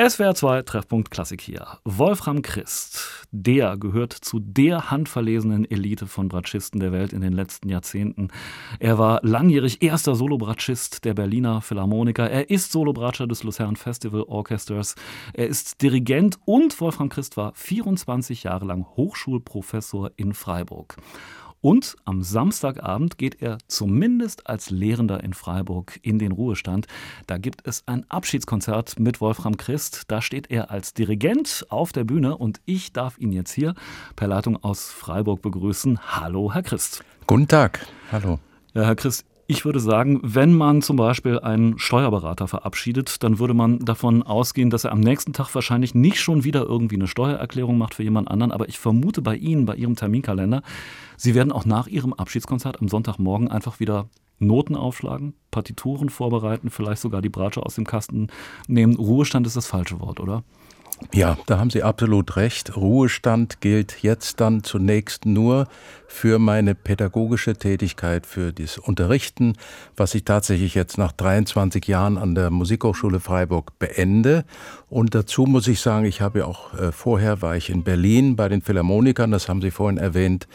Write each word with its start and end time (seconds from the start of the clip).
SWR 0.00 0.32
2 0.32 0.62
Treffpunkt 0.62 1.10
Klassik 1.10 1.40
hier. 1.40 1.66
Wolfram 1.84 2.40
Christ, 2.40 3.26
der 3.32 3.76
gehört 3.76 4.12
zu 4.12 4.38
der 4.38 4.92
handverlesenen 4.92 5.68
Elite 5.68 6.06
von 6.06 6.28
Bratschisten 6.28 6.78
der 6.78 6.92
Welt 6.92 7.12
in 7.12 7.20
den 7.20 7.32
letzten 7.32 7.68
Jahrzehnten. 7.68 8.28
Er 8.78 8.96
war 8.98 9.18
langjährig 9.24 9.82
erster 9.82 10.14
Solobratschist 10.14 11.04
der 11.04 11.14
Berliner 11.14 11.62
Philharmoniker. 11.62 12.30
Er 12.30 12.48
ist 12.48 12.70
Solobratscher 12.70 13.26
des 13.26 13.42
Luzern 13.42 13.74
Festival 13.74 14.22
Orchesters. 14.22 14.94
Er 15.32 15.48
ist 15.48 15.82
Dirigent 15.82 16.38
und 16.44 16.80
Wolfram 16.80 17.08
Christ 17.08 17.36
war 17.36 17.52
24 17.56 18.44
Jahre 18.44 18.66
lang 18.66 18.86
Hochschulprofessor 18.96 20.12
in 20.14 20.32
Freiburg. 20.32 20.96
Und 21.60 21.96
am 22.04 22.22
Samstagabend 22.22 23.18
geht 23.18 23.42
er 23.42 23.58
zumindest 23.66 24.46
als 24.46 24.70
Lehrender 24.70 25.24
in 25.24 25.34
Freiburg 25.34 25.98
in 26.02 26.18
den 26.18 26.32
Ruhestand. 26.32 26.86
Da 27.26 27.38
gibt 27.38 27.66
es 27.66 27.82
ein 27.86 28.04
Abschiedskonzert 28.08 29.00
mit 29.00 29.20
Wolfram 29.20 29.56
Christ. 29.56 30.04
Da 30.08 30.22
steht 30.22 30.50
er 30.50 30.70
als 30.70 30.94
Dirigent 30.94 31.66
auf 31.68 31.92
der 31.92 32.04
Bühne 32.04 32.36
und 32.36 32.60
ich 32.64 32.92
darf 32.92 33.18
ihn 33.18 33.32
jetzt 33.32 33.52
hier 33.52 33.74
per 34.14 34.28
Leitung 34.28 34.56
aus 34.62 34.90
Freiburg 34.90 35.42
begrüßen. 35.42 35.98
Hallo, 36.16 36.54
Herr 36.54 36.62
Christ. 36.62 37.02
Guten 37.26 37.48
Tag. 37.48 37.84
Hallo. 38.12 38.38
Ja, 38.74 38.84
Herr 38.84 38.96
Christ, 38.96 39.26
ich 39.50 39.64
würde 39.64 39.80
sagen, 39.80 40.20
wenn 40.22 40.52
man 40.52 40.82
zum 40.82 40.96
Beispiel 40.96 41.40
einen 41.40 41.78
Steuerberater 41.78 42.46
verabschiedet, 42.46 43.22
dann 43.22 43.38
würde 43.38 43.54
man 43.54 43.78
davon 43.78 44.22
ausgehen, 44.22 44.68
dass 44.68 44.84
er 44.84 44.92
am 44.92 45.00
nächsten 45.00 45.32
Tag 45.32 45.54
wahrscheinlich 45.54 45.94
nicht 45.94 46.20
schon 46.20 46.44
wieder 46.44 46.64
irgendwie 46.64 46.96
eine 46.96 47.06
Steuererklärung 47.06 47.78
macht 47.78 47.94
für 47.94 48.02
jemand 48.02 48.30
anderen. 48.30 48.52
Aber 48.52 48.68
ich 48.68 48.78
vermute 48.78 49.22
bei 49.22 49.36
Ihnen, 49.36 49.64
bei 49.64 49.74
Ihrem 49.74 49.96
Terminkalender, 49.96 50.62
Sie 51.16 51.34
werden 51.34 51.50
auch 51.50 51.64
nach 51.64 51.86
Ihrem 51.86 52.12
Abschiedskonzert 52.12 52.82
am 52.82 52.88
Sonntagmorgen 52.88 53.48
einfach 53.48 53.80
wieder 53.80 54.10
Noten 54.38 54.76
aufschlagen, 54.76 55.32
Partituren 55.50 56.10
vorbereiten, 56.10 56.68
vielleicht 56.68 57.00
sogar 57.00 57.22
die 57.22 57.30
Bratsche 57.30 57.64
aus 57.64 57.74
dem 57.74 57.86
Kasten 57.86 58.26
nehmen. 58.66 58.96
Ruhestand 58.96 59.46
ist 59.46 59.56
das 59.56 59.66
falsche 59.66 59.98
Wort, 59.98 60.20
oder? 60.20 60.44
Ja, 61.14 61.38
da 61.46 61.58
haben 61.58 61.70
Sie 61.70 61.82
absolut 61.82 62.36
recht. 62.36 62.76
Ruhestand 62.76 63.60
gilt 63.60 64.02
jetzt 64.02 64.40
dann 64.40 64.62
zunächst 64.62 65.26
nur 65.26 65.66
für 66.06 66.38
meine 66.38 66.74
pädagogische 66.74 67.54
Tätigkeit, 67.54 68.26
für 68.26 68.52
das 68.52 68.78
Unterrichten, 68.78 69.54
was 69.96 70.14
ich 70.14 70.24
tatsächlich 70.24 70.74
jetzt 70.74 70.98
nach 70.98 71.12
23 71.12 71.86
Jahren 71.86 72.18
an 72.18 72.34
der 72.34 72.50
Musikhochschule 72.50 73.20
Freiburg 73.20 73.78
beende. 73.78 74.44
Und 74.90 75.14
dazu 75.14 75.44
muss 75.44 75.68
ich 75.68 75.80
sagen, 75.80 76.04
ich 76.04 76.20
habe 76.20 76.46
auch 76.46 76.74
äh, 76.74 76.92
vorher 76.92 77.42
war 77.42 77.56
ich 77.56 77.70
in 77.70 77.84
Berlin 77.84 78.36
bei 78.36 78.48
den 78.48 78.62
Philharmonikern, 78.62 79.30
das 79.30 79.48
haben 79.48 79.62
Sie 79.62 79.70
vorhin 79.70 79.98
erwähnt. 79.98 80.48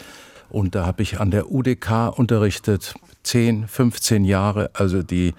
Und 0.50 0.74
da 0.74 0.86
habe 0.86 1.02
ich 1.02 1.20
an 1.20 1.30
der 1.30 1.50
UDK 1.50 2.16
unterrichtet, 2.16 2.94
10, 3.24 3.66
15 3.66 4.24
Jahre, 4.24 4.70
also 4.74 5.02
die 5.02 5.34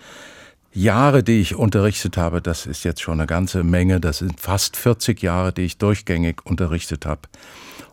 Jahre, 0.75 1.23
die 1.23 1.39
ich 1.39 1.55
unterrichtet 1.55 2.17
habe, 2.17 2.41
das 2.41 2.65
ist 2.65 2.83
jetzt 2.83 3.01
schon 3.01 3.19
eine 3.19 3.27
ganze 3.27 3.63
Menge. 3.63 4.01
Das 4.01 4.17
sind 4.17 4.39
fast 4.41 4.75
40 4.75 5.21
Jahre, 5.21 5.53
die 5.53 5.61
ich 5.61 5.77
durchgängig 5.77 6.45
unterrichtet 6.45 7.05
habe. 7.05 7.21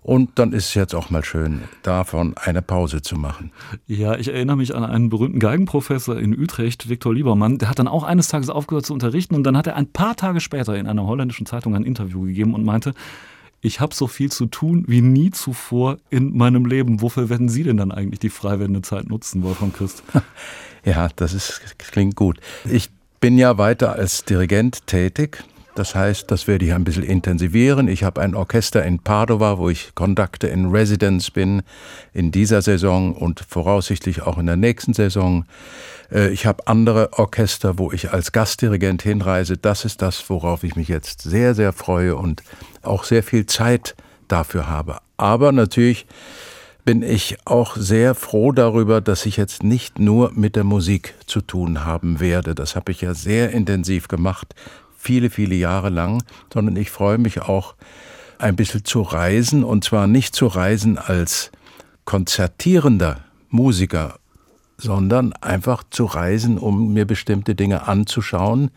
Und 0.03 0.31
dann 0.41 0.53
ist 0.53 0.67
es 0.67 0.75
jetzt 0.75 0.95
auch 0.97 1.09
mal 1.09 1.25
schön, 1.25 1.63
davon 1.85 2.37
eine 2.37 2.61
Pause 2.61 3.01
zu 3.01 3.15
machen. 3.15 3.53
Ja, 3.87 4.17
ich 4.17 4.27
erinnere 4.27 4.57
mich 4.57 4.75
an 4.75 4.85
einen 4.85 5.11
berühmten 5.11 5.39
Geigenprofessor 5.39 6.19
in 6.19 6.37
Utrecht, 6.37 6.89
Viktor 6.89 7.15
Liebermann. 7.15 7.59
Der 7.59 7.71
hat 7.71 7.79
dann 7.79 7.87
auch 7.87 8.03
eines 8.03 8.27
Tages 8.27 8.51
aufgehört 8.51 8.85
zu 8.85 8.95
unterrichten 8.95 9.37
und 9.37 9.45
dann 9.45 9.57
hat 9.57 9.69
er 9.69 9.77
ein 9.77 9.87
paar 9.87 10.17
Tage 10.17 10.41
später 10.41 10.77
in 10.77 10.89
einer 10.89 11.07
holländischen 11.07 11.47
Zeitung 11.47 11.77
ein 11.77 11.85
Interview 11.85 12.23
gegeben 12.23 12.53
und 12.53 12.65
meinte, 12.65 12.95
ich 13.61 13.79
habe 13.79 13.95
so 13.95 14.09
viel 14.09 14.33
zu 14.33 14.47
tun 14.47 14.87
wie 14.89 15.03
nie 15.03 15.31
zuvor 15.31 15.99
in 16.11 16.37
meinem 16.37 16.67
Leben. 16.67 17.01
Wofür 17.01 17.29
werden 17.29 17.49
Sie 17.49 17.63
denn 17.63 17.77
dann 17.77 17.93
eigentlich 17.93 18.19
die 18.19 18.29
Freiwendezeit 18.29 19.09
nutzen, 19.09 19.45
Wolfram 19.45 19.73
Christ? 19.73 20.03
Ja, 20.85 21.09
das 21.17 21.33
ist, 21.35 21.61
klingt 21.79 22.17
gut. 22.17 22.39
Ich 22.65 22.91
bin 23.21 23.39
ja 23.39 23.57
weiter 23.59 23.93
als 23.93 24.25
Dirigent 24.25 24.87
tätig. 24.87 25.45
Das 25.75 25.95
heißt, 25.95 26.31
das 26.31 26.47
werde 26.47 26.67
ich 26.67 26.75
ein 26.75 26.85
bisschen 26.85 27.03
intensivieren. 27.03 27.89
Ich 27.89 28.05
habe 28.05 28.21
ein 28.21 28.35
Orchester 28.35 28.85
in 28.85 28.99
Padova, 28.99 29.57
wo 29.57 29.71
ich 29.71 29.95
Conductor 29.95 30.51
in 30.51 30.71
Residence 30.71 31.31
bin 31.31 31.63
in 32.13 32.31
dieser 32.31 32.61
Saison 32.61 33.15
und 33.15 33.41
voraussichtlich 33.49 34.21
auch 34.23 34.37
in 34.37 34.47
der 34.47 34.57
nächsten 34.57 34.93
Saison. 34.93 35.47
Äh, 36.11 36.29
ich 36.29 36.45
habe 36.45 36.67
andere 36.67 37.15
Orchester, 37.15 37.79
wo 37.79 37.91
ich 37.91 38.13
als 38.13 38.33
Gastdirigent 38.33 39.03
hinreise. 39.03 39.57
Das 39.57 39.87
ist 39.87 40.03
das, 40.03 40.29
worauf 40.29 40.63
ich 40.63 40.77
mich 40.77 40.89
jetzt 40.89 41.23
sehr, 41.23 41.55
sehr 41.55 41.73
freue 41.73 42.17
und 42.17 42.43
auch 42.83 43.05
sehr 43.05 43.23
viel 43.23 43.47
Zeit 43.47 43.95
dafür 44.29 44.69
habe. 44.69 44.99
Aber 45.17 45.53
natürlich 45.53 46.07
bin 46.85 47.03
ich 47.03 47.37
auch 47.45 47.77
sehr 47.77 48.15
froh 48.15 48.53
darüber, 48.53 49.01
dass 49.01 49.27
ich 49.27 49.37
jetzt 49.37 49.63
nicht 49.63 49.99
nur 49.99 50.33
mit 50.33 50.57
der 50.57 50.65
Musik 50.65 51.15
zu 51.27 51.41
tun 51.41 51.85
haben 51.85 52.19
werde. 52.19 52.55
Das 52.55 52.75
habe 52.75 52.91
ich 52.91 53.03
ja 53.03 53.15
sehr 53.15 53.51
intensiv 53.53 54.09
gemacht, 54.09 54.55
viele, 54.97 55.31
viele 55.31 55.55
Jahre 55.55 55.91
lang, 55.91 56.23
sondern 56.53 56.77
ich 56.77 56.91
freue 56.91 57.19
mich 57.19 57.43
auch 57.43 57.75
ein 58.39 58.57
bisschen 58.57 58.85
zu 58.85 59.03
reisen 59.03 59.63
und 59.63 59.85
zwar 59.85 60.07
nicht 60.07 60.35
zu 60.35 60.49
reisen 60.49 60.99
als 60.99 61.53
konzertierender 62.05 63.21
Musiker, 63.49 64.19
sondern 64.77 65.33
einfach 65.35 65.85
zu 65.91 66.07
reisen, 66.07 66.59
um 66.59 66.93
mir 66.93 67.05
bestimmte 67.05 67.55
Dinge 67.55 67.87
anzuschauen. 67.87 68.73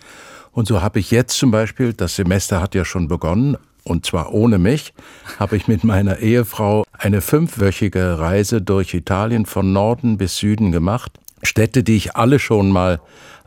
Und 0.51 0.67
so 0.67 0.81
habe 0.81 0.99
ich 0.99 1.09
jetzt 1.09 1.37
zum 1.37 1.49
Beispiel, 1.49 1.93
das 1.93 2.15
Semester 2.15 2.61
hat 2.61 2.75
ja 2.75 2.85
schon 2.85 3.07
begonnen, 3.07 3.57
und 3.85 4.05
zwar 4.05 4.33
ohne 4.33 4.57
mich, 4.57 4.93
habe 5.39 5.55
ich 5.55 5.67
mit 5.67 5.83
meiner 5.83 6.19
Ehefrau 6.19 6.83
eine 6.97 7.21
fünfwöchige 7.21 8.19
Reise 8.19 8.61
durch 8.61 8.93
Italien 8.93 9.45
von 9.45 9.71
Norden 9.71 10.17
bis 10.17 10.37
Süden 10.37 10.71
gemacht. 10.71 11.13
Städte, 11.43 11.83
die 11.83 11.95
ich 11.95 12.15
alle 12.15 12.39
schon 12.39 12.71
mal 12.71 12.99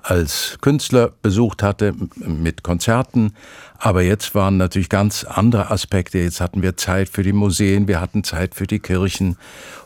als 0.02 0.58
Künstler 0.60 1.12
besucht 1.22 1.62
hatte 1.62 1.94
mit 2.16 2.62
Konzerten. 2.62 3.34
Aber 3.78 4.02
jetzt 4.02 4.34
waren 4.34 4.56
natürlich 4.56 4.88
ganz 4.88 5.24
andere 5.24 5.70
Aspekte. 5.70 6.18
Jetzt 6.18 6.40
hatten 6.40 6.62
wir 6.62 6.76
Zeit 6.76 7.08
für 7.08 7.22
die 7.22 7.32
Museen, 7.32 7.88
wir 7.88 8.00
hatten 8.00 8.24
Zeit 8.24 8.54
für 8.54 8.66
die 8.66 8.80
Kirchen 8.80 9.36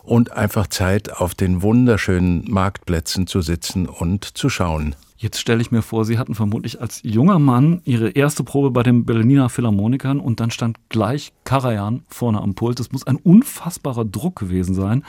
und 0.02 0.32
einfach 0.32 0.66
Zeit, 0.66 1.12
auf 1.12 1.34
den 1.34 1.62
wunderschönen 1.62 2.50
Marktplätzen 2.50 3.26
zu 3.26 3.42
sitzen 3.42 3.86
und 3.86 4.24
zu 4.24 4.48
schauen. 4.48 4.94
Jetzt 5.22 5.38
stelle 5.38 5.62
ich 5.62 5.70
mir 5.70 5.82
vor, 5.82 6.04
Sie 6.04 6.18
hatten 6.18 6.34
vermutlich 6.34 6.80
als 6.80 7.00
junger 7.04 7.38
Mann 7.38 7.80
Ihre 7.84 8.10
erste 8.10 8.42
Probe 8.42 8.72
bei 8.72 8.82
den 8.82 9.04
Berliner 9.04 9.48
Philharmonikern 9.48 10.18
und 10.18 10.40
dann 10.40 10.50
stand 10.50 10.78
gleich 10.88 11.32
Karajan 11.44 12.02
vorne 12.08 12.40
am 12.40 12.56
Pult. 12.56 12.80
Das 12.80 12.90
muss 12.90 13.06
ein 13.06 13.16
unfassbarer 13.16 14.04
Druck 14.04 14.40
gewesen 14.40 14.74
sein. 14.74 15.04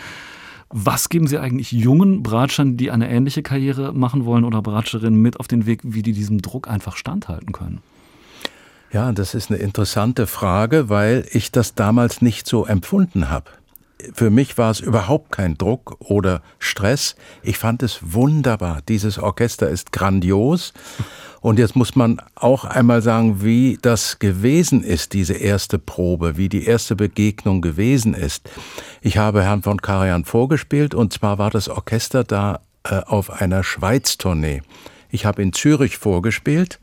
Was 0.75 1.09
geben 1.09 1.27
Sie 1.27 1.37
eigentlich 1.37 1.71
jungen 1.71 2.23
Bratschern, 2.23 2.77
die 2.77 2.89
eine 2.89 3.07
ähnliche 3.07 3.43
Karriere 3.43 3.93
machen 3.93 4.25
wollen 4.25 4.43
oder 4.43 4.63
Bratscherinnen 4.63 5.21
mit 5.21 5.39
auf 5.39 5.47
den 5.47 5.67
Weg, 5.67 5.81
wie 5.83 6.01
die 6.01 6.13
diesem 6.13 6.41
Druck 6.41 6.67
einfach 6.67 6.97
standhalten 6.97 7.51
können? 7.51 7.83
Ja, 8.91 9.11
das 9.11 9.35
ist 9.35 9.51
eine 9.51 9.59
interessante 9.59 10.25
Frage, 10.25 10.89
weil 10.89 11.27
ich 11.31 11.51
das 11.51 11.75
damals 11.75 12.23
nicht 12.23 12.47
so 12.47 12.65
empfunden 12.65 13.29
habe 13.29 13.51
für 14.13 14.29
mich 14.29 14.57
war 14.57 14.71
es 14.71 14.79
überhaupt 14.79 15.31
kein 15.31 15.57
Druck 15.57 15.97
oder 15.99 16.41
Stress. 16.59 17.15
Ich 17.41 17.57
fand 17.57 17.83
es 17.83 17.99
wunderbar. 18.01 18.79
Dieses 18.87 19.17
Orchester 19.17 19.69
ist 19.69 19.91
grandios. 19.91 20.73
Und 21.41 21.59
jetzt 21.59 21.75
muss 21.75 21.95
man 21.95 22.21
auch 22.35 22.63
einmal 22.63 23.01
sagen, 23.01 23.43
wie 23.43 23.77
das 23.81 24.19
gewesen 24.19 24.81
ist, 24.81 25.11
diese 25.11 25.33
erste 25.33 25.77
Probe, 25.77 26.37
wie 26.37 26.47
die 26.47 26.65
erste 26.65 26.95
Begegnung 26.95 27.61
gewesen 27.61 28.13
ist. 28.13 28.49
Ich 29.01 29.17
habe 29.17 29.43
Herrn 29.43 29.61
von 29.61 29.81
Karajan 29.81 30.23
vorgespielt 30.23 30.95
und 30.95 31.11
zwar 31.11 31.37
war 31.39 31.49
das 31.49 31.67
Orchester 31.67 32.23
da 32.23 32.61
äh, 32.85 32.95
auf 32.95 33.29
einer 33.29 33.63
Schweiz-Tournee. 33.63 34.61
Ich 35.09 35.25
habe 35.25 35.41
in 35.41 35.51
Zürich 35.51 35.97
vorgespielt 35.97 36.79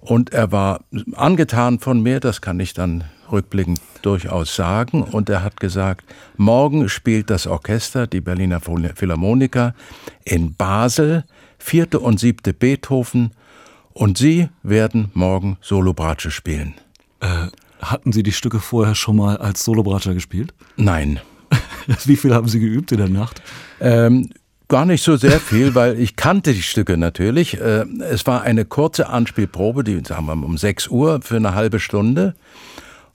und 0.00 0.32
er 0.32 0.52
war 0.52 0.80
angetan 1.14 1.78
von 1.78 2.02
mir, 2.02 2.18
das 2.18 2.40
kann 2.40 2.60
ich 2.60 2.72
dann 2.72 3.04
rückblickend 3.32 3.80
durchaus 4.02 4.54
sagen. 4.54 5.02
Und 5.02 5.28
er 5.28 5.42
hat 5.42 5.58
gesagt, 5.58 6.04
morgen 6.36 6.88
spielt 6.88 7.30
das 7.30 7.46
Orchester, 7.46 8.06
die 8.06 8.20
Berliner 8.20 8.60
Philharmoniker, 8.60 9.74
in 10.24 10.54
Basel, 10.54 11.24
vierte 11.58 12.00
und 12.00 12.20
siebte 12.20 12.52
Beethoven, 12.52 13.32
und 13.94 14.16
Sie 14.16 14.48
werden 14.62 15.10
morgen 15.12 15.58
Solobratsche 15.60 16.30
spielen. 16.30 16.74
Äh, 17.20 17.48
hatten 17.80 18.12
Sie 18.12 18.22
die 18.22 18.32
Stücke 18.32 18.58
vorher 18.58 18.94
schon 18.94 19.16
mal 19.16 19.36
als 19.36 19.64
Solobratscher 19.64 20.14
gespielt? 20.14 20.54
Nein. 20.76 21.20
Wie 22.04 22.16
viel 22.16 22.32
haben 22.32 22.48
Sie 22.48 22.60
geübt 22.60 22.92
in 22.92 22.98
der 22.98 23.08
Nacht? 23.08 23.42
Ähm, 23.80 24.30
Gar 24.72 24.86
nicht 24.86 25.02
so 25.02 25.16
sehr 25.16 25.38
viel, 25.38 25.74
weil 25.74 26.00
ich 26.00 26.16
kannte 26.16 26.54
die 26.54 26.62
Stücke 26.62 26.96
natürlich. 26.96 27.60
Äh, 27.60 27.84
es 28.08 28.26
war 28.26 28.40
eine 28.40 28.64
kurze 28.64 29.10
Anspielprobe, 29.10 29.84
die 29.84 30.00
sagen 30.02 30.24
wir 30.24 30.32
um 30.32 30.56
6 30.56 30.88
Uhr 30.88 31.20
für 31.22 31.36
eine 31.36 31.54
halbe 31.54 31.78
Stunde. 31.78 32.34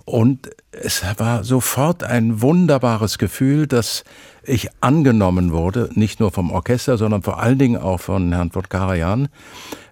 Und 0.08 0.52
es 0.72 1.04
war 1.18 1.44
sofort 1.44 2.02
ein 2.02 2.42
wunderbares 2.42 3.18
Gefühl, 3.18 3.68
dass 3.68 4.06
ich 4.42 4.70
angenommen 4.80 5.52
wurde, 5.52 5.90
nicht 5.96 6.22
nur 6.22 6.32
vom 6.32 6.50
Orchester, 6.50 6.98
sondern 6.98 7.24
vor 7.24 7.42
allen 7.42 7.60
Dingen 7.60 7.76
auch 7.76 8.00
von 8.00 8.32
Herrn 8.32 8.50
Karajan, 8.50 9.28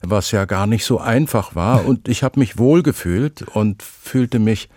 was 0.02 0.32
ja 0.32 0.46
gar 0.46 0.68
nicht 0.68 0.86
so 0.86 1.02
einfach 1.02 1.54
war. 1.54 1.86
Und 1.86 2.08
ich 2.08 2.24
habe 2.24 2.40
mich 2.40 2.58
wohlgefühlt 2.58 3.42
und 3.42 3.84
fühlte 3.84 4.40
mich 4.40 4.70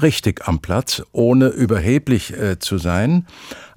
richtig 0.00 0.46
am 0.46 0.60
Platz, 0.60 1.02
ohne 1.10 1.48
überheblich 1.48 2.32
äh, 2.38 2.60
zu 2.60 2.78
sein. 2.78 3.26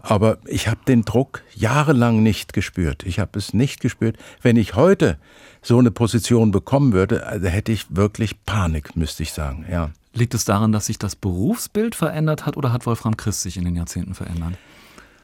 Aber 0.01 0.38
ich 0.45 0.67
habe 0.67 0.81
den 0.88 1.06
Druck 1.06 1.41
jahrelang 1.56 2.21
nicht 2.21 2.53
gespürt. 2.53 3.01
Ich 3.01 3.17
habe 3.17 3.39
es 3.39 3.56
nicht 3.56 3.79
gespürt. 3.79 4.15
Wenn 4.44 4.57
ich 4.57 4.75
heute 4.75 5.17
so 5.63 5.79
eine 5.79 5.89
Position 5.89 6.51
bekommen 6.51 6.94
würde, 6.94 7.25
also 7.25 7.47
hätte 7.47 7.71
ich 7.71 7.88
wirklich 7.89 8.45
Panik, 8.45 8.95
müsste 8.95 9.23
ich 9.23 9.33
sagen. 9.33 9.65
Ja. 9.71 9.89
Liegt 10.13 10.33
es 10.33 10.45
daran, 10.45 10.71
dass 10.71 10.88
sich 10.88 10.97
das 10.97 11.15
Berufsbild 11.15 11.95
verändert 11.95 12.45
hat 12.45 12.57
oder 12.57 12.73
hat 12.73 12.85
Wolfram 12.85 13.17
Christ 13.17 13.41
sich 13.41 13.57
in 13.57 13.65
den 13.65 13.75
Jahrzehnten 13.75 14.15
verändert? 14.15 14.53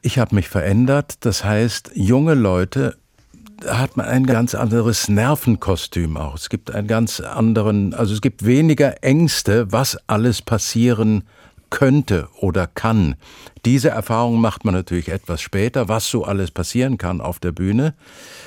Ich 0.02 0.18
habe 0.18 0.34
mich 0.34 0.48
verändert. 0.48 1.16
Das 1.20 1.44
heißt, 1.44 1.92
junge 1.94 2.34
Leute 2.34 2.96
da 3.60 3.78
hat 3.78 3.96
man 3.96 4.06
ein 4.06 4.26
ganz 4.26 4.54
anderes 4.54 5.08
Nervenkostüm 5.08 6.16
auch. 6.16 6.34
Es 6.34 6.48
gibt 6.48 6.70
einen 6.70 6.86
ganz 6.86 7.20
anderen, 7.20 7.94
also 7.94 8.12
es 8.12 8.20
gibt 8.20 8.44
weniger 8.44 9.02
Ängste, 9.02 9.72
was 9.72 9.98
alles 10.06 10.42
passieren 10.42 11.24
könnte 11.70 12.28
oder 12.38 12.66
kann. 12.66 13.16
Diese 13.64 13.88
Erfahrung 13.88 14.40
macht 14.40 14.64
man 14.64 14.74
natürlich 14.74 15.08
etwas 15.08 15.40
später, 15.40 15.88
was 15.88 16.08
so 16.08 16.24
alles 16.24 16.50
passieren 16.50 16.98
kann 16.98 17.20
auf 17.20 17.40
der 17.40 17.52
Bühne. 17.52 17.94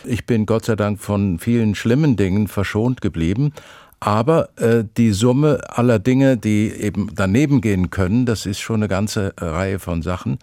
Ich 0.05 0.25
bin 0.25 0.45
Gott 0.45 0.65
sei 0.65 0.75
Dank 0.75 0.99
von 0.99 1.39
vielen 1.39 1.75
schlimmen 1.75 2.15
Dingen 2.15 2.47
verschont 2.47 3.01
geblieben, 3.01 3.51
aber 3.99 4.49
äh, 4.57 4.83
die 4.97 5.11
Summe 5.11 5.61
aller 5.69 5.99
Dinge, 5.99 6.37
die 6.37 6.71
eben 6.71 7.11
daneben 7.13 7.61
gehen 7.61 7.89
können, 7.89 8.25
das 8.25 8.45
ist 8.45 8.59
schon 8.59 8.77
eine 8.77 8.87
ganze 8.87 9.33
Reihe 9.37 9.79
von 9.79 10.01
Sachen. 10.01 10.39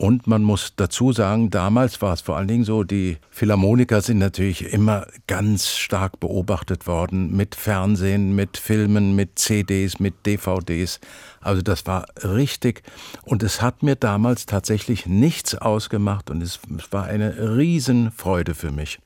Und 0.00 0.26
man 0.26 0.42
muss 0.42 0.72
dazu 0.76 1.12
sagen, 1.12 1.50
damals 1.50 2.00
war 2.00 2.14
es 2.14 2.22
vor 2.22 2.38
allen 2.38 2.48
Dingen 2.48 2.64
so, 2.64 2.84
die 2.84 3.18
Philharmoniker 3.28 4.00
sind 4.00 4.16
natürlich 4.16 4.72
immer 4.72 5.06
ganz 5.26 5.76
stark 5.76 6.20
beobachtet 6.20 6.86
worden 6.86 7.36
mit 7.36 7.54
Fernsehen, 7.54 8.34
mit 8.34 8.56
Filmen, 8.56 9.14
mit 9.14 9.38
CDs, 9.38 10.00
mit 10.00 10.24
DVDs. 10.24 11.00
Also 11.42 11.60
das 11.60 11.86
war 11.86 12.06
richtig. 12.24 12.82
Und 13.24 13.42
es 13.42 13.60
hat 13.60 13.82
mir 13.82 13.94
damals 13.94 14.46
tatsächlich 14.46 15.04
nichts 15.04 15.54
ausgemacht 15.54 16.30
und 16.30 16.42
es 16.42 16.60
war 16.90 17.04
eine 17.04 17.58
Riesenfreude 17.58 18.54
für 18.54 18.70
mich. 18.70 19.00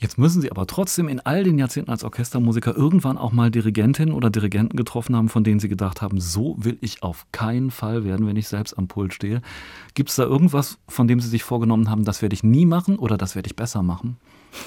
Jetzt 0.00 0.16
müssen 0.16 0.40
Sie 0.40 0.50
aber 0.50 0.66
trotzdem 0.66 1.08
in 1.08 1.20
all 1.20 1.44
den 1.44 1.58
Jahrzehnten 1.58 1.90
als 1.90 2.04
Orchestermusiker 2.04 2.74
irgendwann 2.74 3.18
auch 3.18 3.32
mal 3.32 3.50
Dirigentinnen 3.50 4.14
oder 4.14 4.30
Dirigenten 4.30 4.74
getroffen 4.78 5.14
haben, 5.14 5.28
von 5.28 5.44
denen 5.44 5.60
Sie 5.60 5.68
gedacht 5.68 6.00
haben, 6.00 6.18
so 6.20 6.56
will 6.58 6.78
ich 6.80 7.02
auf 7.02 7.26
keinen 7.32 7.70
Fall 7.70 8.02
werden, 8.02 8.26
wenn 8.26 8.36
ich 8.36 8.48
selbst 8.48 8.78
am 8.78 8.88
Pult 8.88 9.12
stehe. 9.12 9.42
Gibt 9.92 10.08
es 10.08 10.16
da 10.16 10.22
irgendwas, 10.22 10.78
von 10.88 11.06
dem 11.06 11.20
Sie 11.20 11.28
sich 11.28 11.44
vorgenommen 11.44 11.90
haben, 11.90 12.04
das 12.04 12.22
werde 12.22 12.32
ich 12.32 12.42
nie 12.42 12.64
machen 12.64 12.98
oder 12.98 13.18
das 13.18 13.34
werde 13.34 13.48
ich 13.48 13.56
besser 13.56 13.82
machen? 13.82 14.16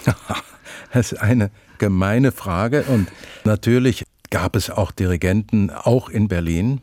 das 0.94 1.14
ist 1.14 1.18
eine 1.20 1.50
gemeine 1.80 2.32
Frage 2.32 2.84
und 2.84 3.08
natürlich 3.44 4.06
gab 4.30 4.56
es 4.56 4.70
auch 4.70 4.92
Dirigenten, 4.92 5.72
auch 5.72 6.10
in 6.10 6.28
Berlin, 6.28 6.82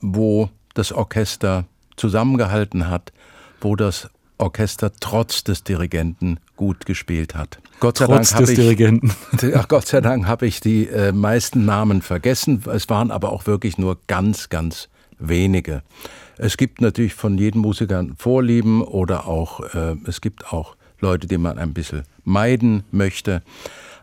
wo 0.00 0.48
das 0.74 0.92
Orchester 0.92 1.66
zusammengehalten 1.96 2.88
hat, 2.88 3.12
wo 3.60 3.74
das 3.74 4.10
Orchester 4.40 4.92
trotz 4.98 5.44
des 5.44 5.62
Dirigenten 5.64 6.38
gut 6.56 6.86
gespielt 6.86 7.34
hat. 7.34 7.58
Gott 7.78 7.98
sei 7.98 8.06
trotz 8.06 8.30
Dank 8.30 8.40
des 8.40 8.50
ich, 8.50 8.56
Dirigenten. 8.56 9.12
Ach, 9.54 9.68
Gott 9.68 9.86
sei 9.86 10.00
Dank 10.00 10.26
habe 10.26 10.46
ich 10.46 10.60
die 10.60 10.88
äh, 10.88 11.12
meisten 11.12 11.64
Namen 11.64 12.02
vergessen. 12.02 12.62
Es 12.72 12.88
waren 12.88 13.10
aber 13.10 13.32
auch 13.32 13.46
wirklich 13.46 13.78
nur 13.78 13.98
ganz, 14.06 14.48
ganz 14.48 14.88
wenige. 15.18 15.82
Es 16.38 16.56
gibt 16.56 16.80
natürlich 16.80 17.14
von 17.14 17.36
jedem 17.38 17.60
Musiker 17.60 18.04
Vorlieben 18.16 18.82
oder 18.82 19.26
auch, 19.26 19.60
äh, 19.74 19.96
es 20.06 20.20
gibt 20.20 20.52
auch 20.52 20.76
Leute, 21.00 21.26
die 21.26 21.38
man 21.38 21.58
ein 21.58 21.74
bisschen 21.74 22.04
meiden 22.24 22.84
möchte. 22.90 23.42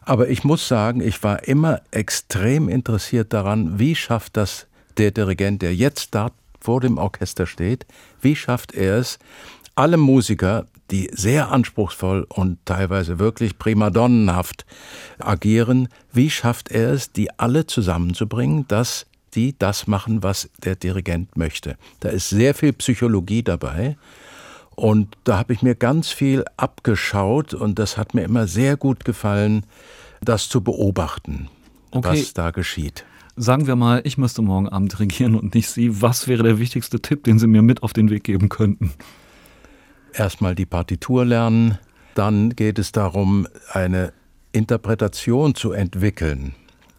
Aber 0.01 0.29
ich 0.29 0.43
muss 0.43 0.67
sagen, 0.67 1.01
ich 1.01 1.21
war 1.23 1.47
immer 1.47 1.81
extrem 1.91 2.69
interessiert 2.69 3.33
daran, 3.33 3.77
wie 3.79 3.95
schafft 3.95 4.37
das 4.37 4.67
der 4.97 5.11
Dirigent, 5.11 5.61
der 5.61 5.75
jetzt 5.75 6.15
da 6.15 6.31
vor 6.59 6.81
dem 6.81 6.97
Orchester 6.97 7.45
steht, 7.45 7.85
wie 8.21 8.35
schafft 8.35 8.73
er 8.73 8.97
es, 8.97 9.19
alle 9.77 9.97
Musiker, 9.97 10.67
die 10.91 11.09
sehr 11.13 11.51
anspruchsvoll 11.51 12.25
und 12.29 12.57
teilweise 12.65 13.19
wirklich 13.19 13.57
primadonnenhaft 13.59 14.65
agieren, 15.19 15.89
wie 16.11 16.29
schafft 16.29 16.71
er 16.71 16.91
es, 16.93 17.11
die 17.11 17.29
alle 17.39 17.67
zusammenzubringen, 17.67 18.67
dass 18.67 19.05
die 19.33 19.57
das 19.57 19.87
machen, 19.87 20.23
was 20.23 20.49
der 20.63 20.75
Dirigent 20.75 21.37
möchte. 21.37 21.77
Da 21.99 22.09
ist 22.09 22.29
sehr 22.29 22.55
viel 22.55 22.73
Psychologie 22.73 23.43
dabei. 23.43 23.97
Und 24.75 25.17
da 25.23 25.37
habe 25.37 25.53
ich 25.53 25.61
mir 25.61 25.75
ganz 25.75 26.09
viel 26.09 26.45
abgeschaut 26.55 27.53
und 27.53 27.79
das 27.79 27.97
hat 27.97 28.13
mir 28.13 28.23
immer 28.23 28.47
sehr 28.47 28.77
gut 28.77 29.05
gefallen, 29.05 29.65
das 30.21 30.49
zu 30.49 30.61
beobachten, 30.61 31.49
okay. 31.91 32.09
was 32.09 32.33
da 32.33 32.51
geschieht. 32.51 33.05
Sagen 33.35 33.67
wir 33.67 33.75
mal, 33.75 34.01
ich 34.03 34.17
müsste 34.17 34.41
morgen 34.41 34.69
Abend 34.69 34.99
regieren 34.99 35.35
und 35.35 35.53
nicht 35.53 35.69
Sie. 35.69 36.01
Was 36.01 36.27
wäre 36.27 36.43
der 36.43 36.59
wichtigste 36.59 36.99
Tipp, 36.99 37.23
den 37.23 37.37
Sie 37.37 37.47
mir 37.47 37.61
mit 37.61 37.83
auf 37.83 37.93
den 37.93 38.09
Weg 38.09 38.23
geben 38.23 38.49
könnten? 38.49 38.93
Erstmal 40.19 40.55
die 40.55 40.65
Partitur 40.65 41.25
lernen, 41.25 41.77
dann 42.15 42.55
geht 42.55 42.79
es 42.79 42.91
darum, 42.91 43.47
eine 43.71 44.13
Interpretation 44.51 45.55
zu 45.55 45.71
entwickeln. 45.71 46.55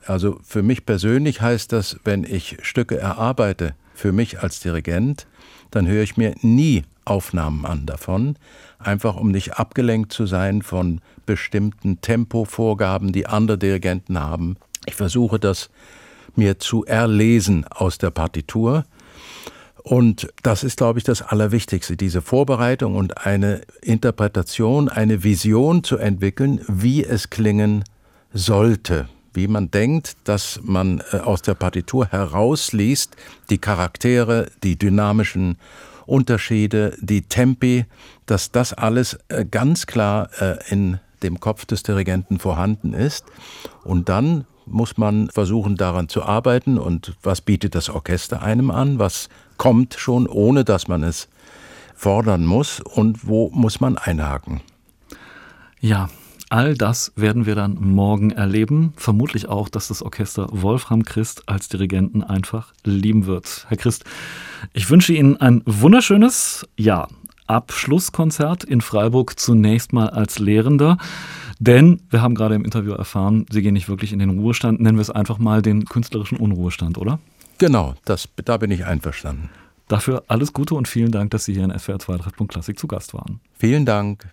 Also 0.06 0.38
für 0.42 0.62
mich 0.62 0.86
persönlich 0.86 1.40
heißt 1.40 1.72
das, 1.72 1.98
wenn 2.04 2.24
ich 2.24 2.58
Stücke 2.62 2.98
erarbeite, 2.98 3.74
für 3.94 4.12
mich 4.12 4.40
als 4.40 4.60
Dirigent, 4.60 5.26
dann 5.70 5.86
höre 5.86 6.02
ich 6.02 6.16
mir 6.16 6.34
nie 6.40 6.84
Aufnahmen 7.04 7.66
an 7.66 7.84
davon, 7.84 8.36
einfach 8.78 9.16
um 9.16 9.30
nicht 9.30 9.54
abgelenkt 9.54 10.12
zu 10.12 10.26
sein 10.26 10.62
von 10.62 11.00
bestimmten 11.26 12.00
Tempovorgaben, 12.00 13.12
die 13.12 13.26
andere 13.26 13.58
Dirigenten 13.58 14.18
haben. 14.18 14.56
Ich 14.86 14.94
versuche 14.94 15.38
das 15.38 15.70
mir 16.36 16.58
zu 16.58 16.84
erlesen 16.84 17.66
aus 17.68 17.98
der 17.98 18.10
Partitur 18.10 18.84
und 19.88 20.28
das 20.42 20.64
ist, 20.64 20.76
glaube 20.76 20.98
ich, 20.98 21.04
das 21.06 21.22
Allerwichtigste, 21.22 21.96
diese 21.96 22.20
Vorbereitung 22.20 22.94
und 22.94 23.24
eine 23.24 23.62
Interpretation, 23.80 24.90
eine 24.90 25.24
Vision 25.24 25.82
zu 25.82 25.96
entwickeln, 25.96 26.60
wie 26.68 27.02
es 27.02 27.30
klingen 27.30 27.84
sollte, 28.34 29.08
wie 29.32 29.48
man 29.48 29.70
denkt, 29.70 30.18
dass 30.24 30.60
man 30.62 31.02
äh, 31.12 31.16
aus 31.16 31.40
der 31.40 31.54
Partitur 31.54 32.06
herausliest, 32.08 33.16
die 33.48 33.56
Charaktere, 33.56 34.50
die 34.62 34.76
dynamischen 34.76 35.56
Unterschiede, 36.04 36.94
die 37.00 37.22
Tempi, 37.22 37.86
dass 38.26 38.52
das 38.52 38.74
alles 38.74 39.18
äh, 39.28 39.46
ganz 39.50 39.86
klar 39.86 40.28
äh, 40.38 40.58
in 40.68 41.00
dem 41.22 41.40
Kopf 41.40 41.64
des 41.64 41.82
Dirigenten 41.82 42.38
vorhanden 42.38 42.92
ist. 42.92 43.24
Und 43.84 44.10
dann 44.10 44.44
muss 44.70 44.96
man 44.96 45.28
versuchen, 45.30 45.76
daran 45.76 46.08
zu 46.08 46.22
arbeiten. 46.22 46.78
Und 46.78 47.14
was 47.22 47.40
bietet 47.40 47.74
das 47.74 47.88
Orchester 47.90 48.42
einem 48.42 48.70
an? 48.70 48.98
Was 48.98 49.28
kommt 49.56 49.94
schon, 49.94 50.26
ohne 50.26 50.64
dass 50.64 50.88
man 50.88 51.02
es 51.02 51.28
fordern 51.98 52.46
muss 52.46 52.80
und 52.80 53.26
wo 53.26 53.50
muss 53.52 53.80
man 53.80 53.98
einhaken. 53.98 54.60
Ja, 55.80 56.08
all 56.48 56.74
das 56.74 57.12
werden 57.16 57.44
wir 57.44 57.56
dann 57.56 57.74
morgen 57.80 58.30
erleben. 58.30 58.92
Vermutlich 58.96 59.48
auch, 59.48 59.68
dass 59.68 59.88
das 59.88 60.02
Orchester 60.02 60.46
Wolfram 60.52 61.02
Christ 61.02 61.42
als 61.46 61.68
Dirigenten 61.68 62.22
einfach 62.22 62.72
lieben 62.84 63.26
wird. 63.26 63.66
Herr 63.68 63.76
Christ, 63.76 64.04
ich 64.72 64.88
wünsche 64.88 65.12
Ihnen 65.12 65.36
ein 65.38 65.62
wunderschönes 65.66 66.66
Jahr. 66.76 67.08
Abschlusskonzert 67.48 68.64
in 68.64 68.80
Freiburg 68.80 69.38
zunächst 69.38 69.92
mal 69.92 70.10
als 70.10 70.38
Lehrender. 70.38 70.98
Denn 71.58 72.02
wir 72.10 72.22
haben 72.22 72.34
gerade 72.34 72.54
im 72.54 72.64
Interview 72.64 72.92
erfahren, 72.92 73.46
Sie 73.50 73.62
gehen 73.62 73.74
nicht 73.74 73.88
wirklich 73.88 74.12
in 74.12 74.20
den 74.20 74.38
Ruhestand, 74.38 74.80
nennen 74.80 74.96
wir 74.96 75.02
es 75.02 75.10
einfach 75.10 75.38
mal 75.38 75.62
den 75.62 75.84
künstlerischen 75.84 76.38
Unruhestand, 76.38 76.98
oder? 76.98 77.18
Genau, 77.58 77.94
das, 78.04 78.28
da 78.44 78.56
bin 78.56 78.70
ich 78.70 78.84
einverstanden. 78.84 79.50
Dafür 79.88 80.22
alles 80.28 80.52
Gute 80.52 80.74
und 80.74 80.86
vielen 80.86 81.10
Dank, 81.10 81.30
dass 81.30 81.46
Sie 81.46 81.54
hier 81.54 81.64
in 81.64 81.76
SWR 81.76 81.98
2 81.98 82.18
Treffpunkt 82.18 82.52
Klassik 82.52 82.78
zu 82.78 82.86
Gast 82.86 83.14
waren. 83.14 83.40
Vielen 83.58 83.86
Dank. 83.86 84.32